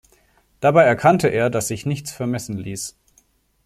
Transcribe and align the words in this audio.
Dabei 0.61 0.83
erkannte 0.83 1.27
er, 1.27 1.51
dass 1.51 1.67
sich 1.67 1.85
nichts 1.85 2.11
vermessen 2.11 2.57
ließ. 2.57 2.97